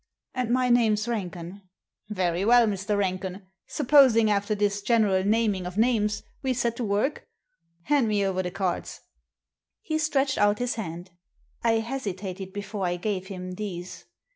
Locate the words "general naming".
4.81-5.67